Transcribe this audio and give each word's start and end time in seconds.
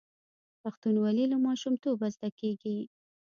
پښتونولي 0.61 1.25
له 1.31 1.37
ماشومتوبه 1.45 2.05
زده 2.15 2.29
کیږي. 2.39 2.77